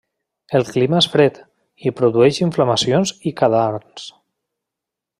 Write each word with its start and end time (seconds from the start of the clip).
El 0.59 0.63
clima 0.69 1.01
és 1.01 1.07
fred, 1.15 1.37
i 1.89 1.93
produeix 2.01 2.41
inflamacions 2.47 3.15
i 3.33 3.35
cadarns. 3.43 4.11